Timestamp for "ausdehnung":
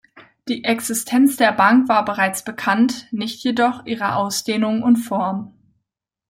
4.15-4.81